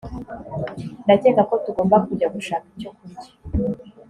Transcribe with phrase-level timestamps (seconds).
[1.03, 3.29] ndakeka ko tugomba kujya gushaka icyo kurya